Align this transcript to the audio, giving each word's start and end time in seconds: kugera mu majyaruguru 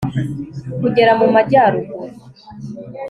kugera 0.79 1.11
mu 1.19 1.27
majyaruguru 1.35 2.15